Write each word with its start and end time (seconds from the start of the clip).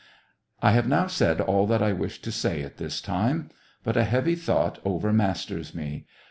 I 0.63 0.71
have 0.71 0.87
now 0.87 1.05
said 1.05 1.39
all 1.39 1.67
that 1.67 1.83
I 1.83 1.93
wish 1.93 2.23
to 2.23 2.31
say 2.31 2.63
at 2.63 2.77
this 2.77 3.01
time. 3.01 3.51
But 3.83 3.97
a 3.97 4.03
heavy 4.03 4.33
thought 4.33 4.83
overmasters 4.83 5.75
me. 5.75 6.07